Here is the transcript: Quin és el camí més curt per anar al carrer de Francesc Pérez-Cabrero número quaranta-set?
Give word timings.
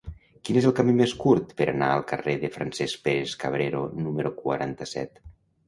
Quin 0.47 0.57
és 0.61 0.67
el 0.69 0.73
camí 0.79 0.95
més 1.01 1.13
curt 1.23 1.53
per 1.61 1.67
anar 1.73 1.91
al 1.97 2.01
carrer 2.13 2.35
de 2.45 2.51
Francesc 2.57 3.05
Pérez-Cabrero 3.11 3.85
número 4.01 4.35
quaranta-set? 4.43 5.25